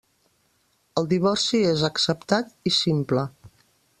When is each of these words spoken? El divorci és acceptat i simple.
El 1.01 1.09
divorci 1.11 1.61
és 1.73 1.85
acceptat 1.91 2.51
i 2.71 2.75
simple. 2.81 3.29